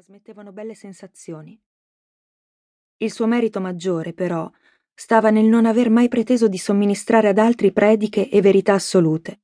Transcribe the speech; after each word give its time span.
trasmettevano 0.00 0.50
belle 0.50 0.74
sensazioni. 0.74 1.60
Il 2.96 3.12
suo 3.12 3.26
merito 3.26 3.60
maggiore, 3.60 4.14
però, 4.14 4.50
stava 4.94 5.28
nel 5.28 5.44
non 5.44 5.66
aver 5.66 5.90
mai 5.90 6.08
preteso 6.08 6.48
di 6.48 6.56
somministrare 6.56 7.28
ad 7.28 7.36
altri 7.36 7.70
prediche 7.70 8.30
e 8.30 8.40
verità 8.40 8.72
assolute. 8.72 9.42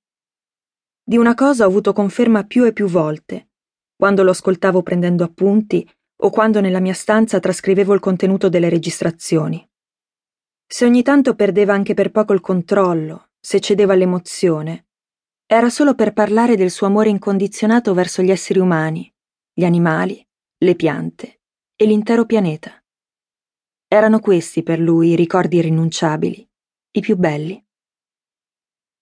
Di 1.02 1.18
una 1.18 1.34
cosa 1.34 1.64
ho 1.64 1.68
avuto 1.68 1.92
conferma 1.92 2.44
più 2.44 2.64
e 2.64 2.72
più 2.72 2.86
volte, 2.86 3.50
quando 3.94 4.22
lo 4.22 4.30
ascoltavo 4.30 4.82
prendendo 4.82 5.24
appunti 5.24 5.86
o 6.22 6.30
quando 6.30 6.62
nella 6.62 6.80
mia 6.80 6.94
stanza 6.94 7.38
trascrivevo 7.38 7.92
il 7.92 8.00
contenuto 8.00 8.48
delle 8.48 8.70
registrazioni. 8.70 9.62
Se 10.66 10.86
ogni 10.86 11.02
tanto 11.02 11.34
perdeva 11.34 11.74
anche 11.74 11.92
per 11.92 12.10
poco 12.10 12.32
il 12.32 12.40
controllo, 12.40 13.28
se 13.38 13.60
cedeva 13.60 13.92
all'emozione, 13.92 14.86
era 15.44 15.68
solo 15.68 15.94
per 15.94 16.14
parlare 16.14 16.56
del 16.56 16.70
suo 16.70 16.86
amore 16.86 17.10
incondizionato 17.10 17.92
verso 17.92 18.22
gli 18.22 18.30
esseri 18.30 18.58
umani, 18.58 19.12
gli 19.52 19.64
animali, 19.64 20.25
le 20.58 20.74
piante 20.74 21.42
e 21.76 21.84
l'intero 21.84 22.24
pianeta. 22.24 22.82
Erano 23.86 24.20
questi 24.20 24.62
per 24.62 24.78
lui 24.78 25.10
i 25.10 25.14
ricordi 25.16 25.58
irrinunciabili, 25.58 26.50
i 26.92 27.00
più 27.00 27.16
belli. 27.16 27.62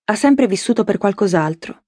Ha 0.06 0.16
sempre 0.16 0.48
vissuto 0.48 0.82
per 0.82 0.98
qualcos'altro, 0.98 1.84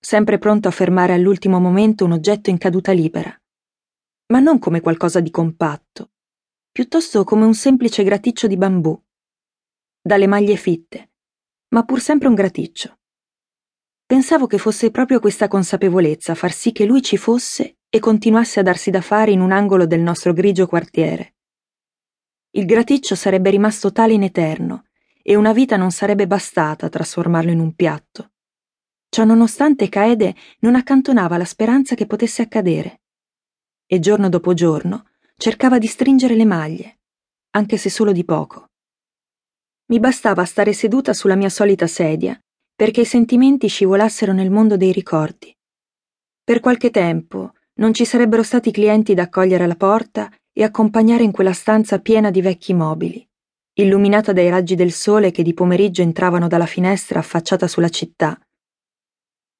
sempre 0.00 0.38
pronto 0.38 0.68
a 0.68 0.70
fermare 0.70 1.12
all'ultimo 1.12 1.60
momento 1.60 2.06
un 2.06 2.12
oggetto 2.12 2.48
in 2.48 2.56
caduta 2.56 2.92
libera, 2.92 3.38
ma 4.28 4.40
non 4.40 4.58
come 4.58 4.80
qualcosa 4.80 5.20
di 5.20 5.30
compatto, 5.30 6.12
piuttosto 6.72 7.22
come 7.22 7.44
un 7.44 7.54
semplice 7.54 8.02
graticcio 8.02 8.46
di 8.46 8.56
bambù, 8.56 8.98
dalle 10.00 10.26
maglie 10.26 10.56
fitte, 10.56 11.10
ma 11.74 11.84
pur 11.84 12.00
sempre 12.00 12.28
un 12.28 12.34
graticcio. 12.34 13.00
Pensavo 14.06 14.46
che 14.46 14.56
fosse 14.56 14.90
proprio 14.90 15.20
questa 15.20 15.46
consapevolezza 15.46 16.32
a 16.32 16.36
far 16.36 16.52
sì 16.52 16.72
che 16.72 16.86
lui 16.86 17.02
ci 17.02 17.18
fosse 17.18 17.79
e 17.90 17.98
continuasse 17.98 18.60
a 18.60 18.62
darsi 18.62 18.90
da 18.90 19.00
fare 19.00 19.32
in 19.32 19.40
un 19.40 19.50
angolo 19.50 19.84
del 19.84 20.00
nostro 20.00 20.32
grigio 20.32 20.66
quartiere. 20.66 21.34
Il 22.52 22.64
graticcio 22.64 23.16
sarebbe 23.16 23.50
rimasto 23.50 23.90
tale 23.90 24.12
in 24.12 24.22
eterno 24.22 24.86
e 25.22 25.34
una 25.34 25.52
vita 25.52 25.76
non 25.76 25.90
sarebbe 25.90 26.26
bastata 26.26 26.86
a 26.86 26.88
trasformarlo 26.88 27.50
in 27.50 27.58
un 27.58 27.74
piatto. 27.74 28.30
Ciò 29.08 29.24
nonostante 29.24 29.88
Caede 29.88 30.36
non 30.60 30.76
accantonava 30.76 31.36
la 31.36 31.44
speranza 31.44 31.96
che 31.96 32.06
potesse 32.06 32.42
accadere. 32.42 33.00
E 33.86 33.98
giorno 33.98 34.28
dopo 34.28 34.54
giorno 34.54 35.08
cercava 35.36 35.78
di 35.78 35.88
stringere 35.88 36.36
le 36.36 36.44
maglie, 36.44 37.00
anche 37.50 37.76
se 37.76 37.90
solo 37.90 38.12
di 38.12 38.24
poco. 38.24 38.70
Mi 39.86 39.98
bastava 39.98 40.44
stare 40.44 40.72
seduta 40.72 41.12
sulla 41.12 41.34
mia 41.34 41.48
solita 41.48 41.88
sedia 41.88 42.40
perché 42.80 43.02
i 43.02 43.04
sentimenti 43.04 43.66
scivolassero 43.66 44.32
nel 44.32 44.50
mondo 44.50 44.76
dei 44.76 44.92
ricordi. 44.92 45.54
Per 46.42 46.60
qualche 46.60 46.90
tempo, 46.90 47.52
non 47.80 47.94
ci 47.94 48.04
sarebbero 48.04 48.42
stati 48.42 48.70
clienti 48.70 49.14
da 49.14 49.22
accogliere 49.22 49.64
alla 49.64 49.74
porta 49.74 50.30
e 50.52 50.62
accompagnare 50.62 51.22
in 51.22 51.32
quella 51.32 51.54
stanza 51.54 51.98
piena 51.98 52.30
di 52.30 52.42
vecchi 52.42 52.74
mobili, 52.74 53.26
illuminata 53.74 54.32
dai 54.32 54.50
raggi 54.50 54.74
del 54.74 54.92
sole 54.92 55.30
che 55.30 55.42
di 55.42 55.54
pomeriggio 55.54 56.02
entravano 56.02 56.46
dalla 56.46 56.66
finestra 56.66 57.18
affacciata 57.18 57.66
sulla 57.66 57.88
città. 57.88 58.38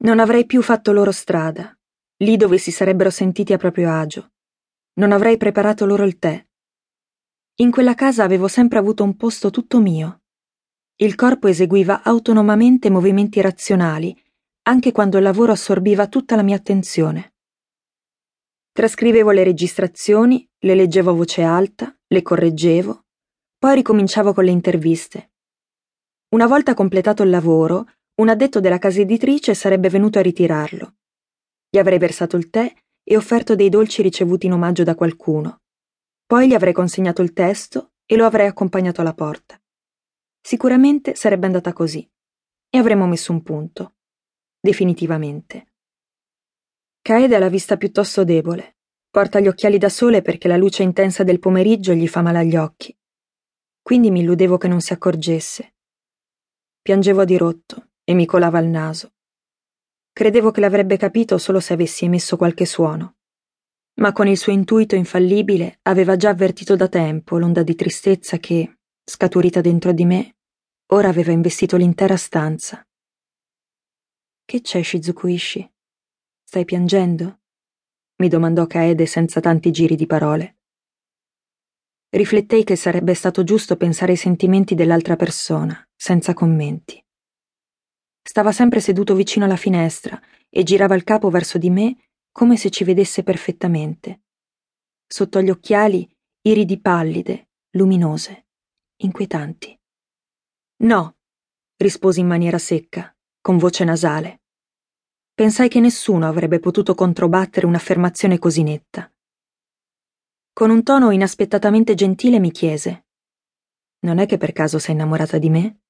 Non 0.02 0.18
avrei 0.18 0.44
più 0.44 0.60
fatto 0.62 0.92
loro 0.92 1.12
strada, 1.12 1.74
lì 2.18 2.36
dove 2.36 2.58
si 2.58 2.70
sarebbero 2.70 3.10
sentiti 3.10 3.54
a 3.54 3.58
proprio 3.58 3.90
agio. 3.90 4.32
Non 4.94 5.12
avrei 5.12 5.38
preparato 5.38 5.86
loro 5.86 6.04
il 6.04 6.18
tè. 6.18 6.46
In 7.56 7.70
quella 7.70 7.94
casa 7.94 8.22
avevo 8.22 8.48
sempre 8.48 8.78
avuto 8.78 9.02
un 9.02 9.16
posto 9.16 9.50
tutto 9.50 9.80
mio. 9.80 10.22
Il 10.96 11.14
corpo 11.14 11.48
eseguiva 11.48 12.02
autonomamente 12.02 12.90
movimenti 12.90 13.40
razionali, 13.40 14.14
anche 14.64 14.92
quando 14.92 15.16
il 15.16 15.22
lavoro 15.22 15.52
assorbiva 15.52 16.06
tutta 16.08 16.36
la 16.36 16.42
mia 16.42 16.56
attenzione. 16.56 17.32
Trascrivevo 18.72 19.30
le 19.32 19.42
registrazioni, 19.42 20.48
le 20.60 20.74
leggevo 20.74 21.10
a 21.10 21.14
voce 21.14 21.42
alta, 21.42 21.94
le 22.06 22.22
correggevo, 22.22 23.04
poi 23.58 23.74
ricominciavo 23.74 24.32
con 24.32 24.44
le 24.44 24.52
interviste. 24.52 25.32
Una 26.34 26.46
volta 26.46 26.74
completato 26.74 27.24
il 27.24 27.30
lavoro, 27.30 27.86
un 28.20 28.28
addetto 28.28 28.60
della 28.60 28.78
casa 28.78 29.00
editrice 29.00 29.54
sarebbe 29.54 29.88
venuto 29.88 30.18
a 30.18 30.22
ritirarlo. 30.22 30.94
Gli 31.68 31.78
avrei 31.78 31.98
versato 31.98 32.36
il 32.36 32.48
tè 32.48 32.72
e 33.02 33.16
offerto 33.16 33.56
dei 33.56 33.68
dolci 33.68 34.02
ricevuti 34.02 34.46
in 34.46 34.52
omaggio 34.52 34.84
da 34.84 34.94
qualcuno. 34.94 35.62
Poi 36.24 36.46
gli 36.46 36.54
avrei 36.54 36.72
consegnato 36.72 37.22
il 37.22 37.32
testo 37.32 37.94
e 38.06 38.14
lo 38.14 38.24
avrei 38.24 38.46
accompagnato 38.46 39.00
alla 39.00 39.14
porta. 39.14 39.60
Sicuramente 40.40 41.16
sarebbe 41.16 41.46
andata 41.46 41.72
così. 41.72 42.08
E 42.68 42.78
avremmo 42.78 43.06
messo 43.06 43.32
un 43.32 43.42
punto. 43.42 43.94
Definitivamente. 44.60 45.69
Kaede 47.10 47.34
ha 47.34 47.40
la 47.40 47.48
vista 47.48 47.76
piuttosto 47.76 48.22
debole. 48.22 48.76
Porta 49.10 49.40
gli 49.40 49.48
occhiali 49.48 49.78
da 49.78 49.88
sole 49.88 50.22
perché 50.22 50.46
la 50.46 50.56
luce 50.56 50.84
intensa 50.84 51.24
del 51.24 51.40
pomeriggio 51.40 51.92
gli 51.92 52.06
fa 52.06 52.22
male 52.22 52.38
agli 52.38 52.54
occhi. 52.54 52.96
Quindi 53.82 54.12
mi 54.12 54.20
illudevo 54.20 54.56
che 54.58 54.68
non 54.68 54.80
si 54.80 54.92
accorgesse. 54.92 55.74
Piangevo 56.80 57.22
a 57.22 57.24
dirotto 57.24 57.88
e 58.04 58.14
mi 58.14 58.26
colava 58.26 58.60
il 58.60 58.68
naso. 58.68 59.14
Credevo 60.12 60.52
che 60.52 60.60
l'avrebbe 60.60 60.96
capito 60.96 61.36
solo 61.38 61.58
se 61.58 61.72
avessi 61.72 62.04
emesso 62.04 62.36
qualche 62.36 62.64
suono. 62.64 63.16
Ma 63.94 64.12
con 64.12 64.28
il 64.28 64.38
suo 64.38 64.52
intuito 64.52 64.94
infallibile 64.94 65.80
aveva 65.82 66.14
già 66.14 66.28
avvertito 66.28 66.76
da 66.76 66.86
tempo 66.86 67.38
l'onda 67.38 67.64
di 67.64 67.74
tristezza 67.74 68.36
che, 68.36 68.78
scaturita 69.02 69.60
dentro 69.60 69.90
di 69.90 70.04
me, 70.04 70.36
ora 70.92 71.08
aveva 71.08 71.32
investito 71.32 71.76
l'intera 71.76 72.16
stanza. 72.16 72.86
Che 74.44 74.60
c'è, 74.60 74.80
Shizukuishi? 74.80 75.69
Stai 76.50 76.64
piangendo? 76.64 77.42
mi 78.16 78.26
domandò 78.26 78.66
Kaede 78.66 79.06
senza 79.06 79.38
tanti 79.38 79.70
giri 79.70 79.94
di 79.94 80.06
parole. 80.06 80.56
Riflettei 82.08 82.64
che 82.64 82.74
sarebbe 82.74 83.14
stato 83.14 83.44
giusto 83.44 83.76
pensare 83.76 84.10
ai 84.10 84.16
sentimenti 84.16 84.74
dell'altra 84.74 85.14
persona, 85.14 85.80
senza 85.94 86.34
commenti. 86.34 87.00
Stava 88.20 88.50
sempre 88.50 88.80
seduto 88.80 89.14
vicino 89.14 89.44
alla 89.44 89.54
finestra 89.54 90.20
e 90.48 90.64
girava 90.64 90.96
il 90.96 91.04
capo 91.04 91.30
verso 91.30 91.56
di 91.56 91.70
me 91.70 92.10
come 92.32 92.56
se 92.56 92.70
ci 92.70 92.82
vedesse 92.82 93.22
perfettamente. 93.22 94.22
Sotto 95.06 95.40
gli 95.40 95.50
occhiali 95.50 96.04
iridi 96.40 96.80
pallide, 96.80 97.50
luminose, 97.76 98.48
inquietanti. 98.96 99.80
No, 100.78 101.16
risposi 101.76 102.18
in 102.18 102.26
maniera 102.26 102.58
secca, 102.58 103.16
con 103.40 103.56
voce 103.56 103.84
nasale. 103.84 104.40
Pensai 105.40 105.70
che 105.70 105.80
nessuno 105.80 106.28
avrebbe 106.28 106.58
potuto 106.58 106.94
controbattere 106.94 107.64
un'affermazione 107.64 108.38
così 108.38 108.62
netta. 108.62 109.10
Con 110.52 110.68
un 110.68 110.82
tono 110.82 111.12
inaspettatamente 111.12 111.94
gentile 111.94 112.38
mi 112.38 112.50
chiese: 112.50 113.06
Non 114.00 114.18
è 114.18 114.26
che 114.26 114.36
per 114.36 114.52
caso 114.52 114.78
sei 114.78 114.92
innamorata 114.92 115.38
di 115.38 115.48
me? 115.48 115.80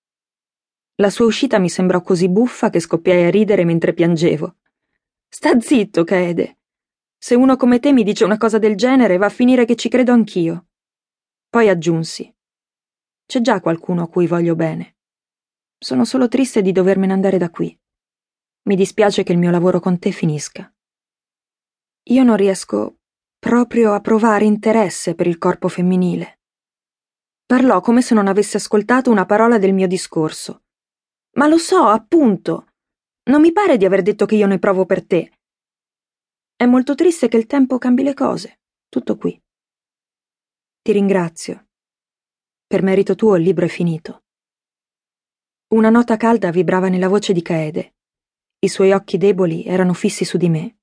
La 0.99 1.11
sua 1.11 1.25
uscita 1.25 1.59
mi 1.59 1.69
sembrò 1.69 2.01
così 2.01 2.29
buffa 2.29 2.71
che 2.71 2.79
scoppiai 2.79 3.25
a 3.25 3.31
ridere 3.31 3.65
mentre 3.65 3.93
piangevo. 3.93 4.59
Sta 5.29 5.59
zitto, 5.59 6.05
Kaede. 6.05 6.59
Se 7.19 7.35
uno 7.35 7.57
come 7.57 7.81
te 7.81 7.93
mi 7.93 8.05
dice 8.05 8.25
una 8.25 8.39
cosa 8.39 8.59
del 8.59 8.77
genere, 8.77 9.17
va 9.17 9.27
a 9.27 9.31
finire 9.31 9.65
che 9.65 9.75
ci 9.75 9.89
credo 9.89 10.13
anch'io. 10.13 10.69
Poi 11.49 11.69
aggiunsi: 11.69 12.33
C'è 13.27 13.41
già 13.41 13.61
qualcuno 13.61 14.05
a 14.05 14.09
cui 14.09 14.29
voglio 14.29 14.55
bene. 14.55 14.99
Sono 15.77 16.05
solo 16.05 16.29
triste 16.29 16.63
di 16.63 16.71
dovermene 16.71 17.13
andare 17.13 17.37
da 17.37 17.51
qui. 17.51 17.77
Mi 18.63 18.77
dispiace 18.77 19.23
che 19.23 19.33
il 19.33 19.39
mio 19.39 19.51
lavoro 19.51 19.81
con 19.81 19.99
te 19.99 20.11
finisca. 20.11 20.71
Io 22.11 22.23
non 22.23 22.37
riesco 22.37 22.99
proprio 23.39 23.95
a 23.95 24.01
provare 24.01 24.45
interesse 24.45 25.15
per 25.15 25.27
il 25.27 25.39
corpo 25.39 25.69
femminile. 25.69 26.41
Parlò 27.47 27.81
come 27.81 28.03
se 28.03 28.15
non 28.15 28.29
avesse 28.29 28.59
ascoltato 28.59 29.11
una 29.11 29.25
parola 29.25 29.59
del 29.59 29.73
mio 29.73 29.87
discorso. 29.87 30.65
Ma 31.37 31.47
lo 31.49 31.57
so, 31.57 31.85
appunto. 31.87 32.67
Non 33.31 33.41
mi 33.41 33.51
pare 33.53 33.79
di 33.79 33.87
aver 33.87 34.03
detto 34.03 34.27
che 34.27 34.35
io 34.35 34.47
ne 34.47 34.59
provo 34.59 34.85
per 34.85 35.07
te. 35.07 35.39
È 36.55 36.67
molto 36.67 36.95
triste 36.95 37.29
che 37.29 37.39
il 37.39 37.47
tempo 37.47 37.79
cambi 37.79 38.03
le 38.03 38.15
cose. 38.15 38.61
Tutto 38.91 39.17
qui. 39.17 39.41
Ti 40.83 40.93
ringrazio. 40.93 41.69
Per 42.67 42.83
merito 42.83 43.15
tuo 43.15 43.37
il 43.37 43.43
libro 43.43 43.65
è 43.65 43.69
finito. 43.69 44.25
Una 45.69 45.89
nota 45.89 46.19
calda 46.19 46.51
vibrava 46.51 46.89
nella 46.89 47.09
voce 47.09 47.33
di 47.33 47.41
Caede 47.41 47.95
i 48.63 48.69
suoi 48.69 48.93
occhi 48.93 49.17
deboli 49.17 49.65
erano 49.65 49.95
fissi 49.95 50.27
su 50.27 50.37
di 50.37 50.51
me. 50.51 50.77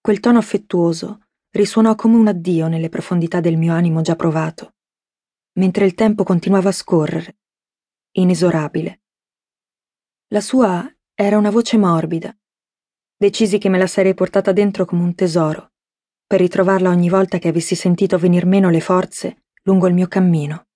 Quel 0.00 0.20
tono 0.20 0.38
affettuoso 0.38 1.26
risuonò 1.50 1.94
come 1.94 2.16
un 2.16 2.28
addio 2.28 2.66
nelle 2.66 2.88
profondità 2.88 3.40
del 3.40 3.58
mio 3.58 3.74
animo 3.74 4.00
già 4.00 4.16
provato, 4.16 4.76
mentre 5.58 5.84
il 5.84 5.94
tempo 5.94 6.24
continuava 6.24 6.70
a 6.70 6.72
scorrere, 6.72 7.36
inesorabile. 8.12 9.02
La 10.28 10.40
sua 10.40 10.90
era 11.14 11.36
una 11.36 11.50
voce 11.50 11.76
morbida. 11.76 12.34
Decisi 13.16 13.58
che 13.58 13.68
me 13.68 13.76
la 13.76 13.86
sarei 13.86 14.14
portata 14.14 14.52
dentro 14.52 14.86
come 14.86 15.02
un 15.02 15.14
tesoro, 15.14 15.72
per 16.26 16.40
ritrovarla 16.40 16.88
ogni 16.88 17.10
volta 17.10 17.38
che 17.38 17.48
avessi 17.48 17.74
sentito 17.74 18.16
venir 18.16 18.46
meno 18.46 18.70
le 18.70 18.80
forze 18.80 19.44
lungo 19.64 19.88
il 19.88 19.94
mio 19.94 20.08
cammino. 20.08 20.68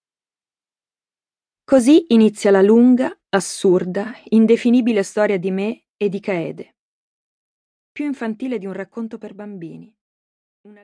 Così 1.64 2.12
inizia 2.12 2.50
la 2.50 2.60
lunga, 2.60 3.18
assurda, 3.30 4.14
indefinibile 4.28 5.02
storia 5.02 5.38
di 5.38 5.50
me 5.50 5.85
e 5.98 6.08
di 6.10 6.20
Caede. 6.20 6.76
Più 7.90 8.04
infantile 8.04 8.58
di 8.58 8.66
un 8.66 8.74
racconto 8.74 9.16
per 9.16 9.32
bambini. 9.32 9.95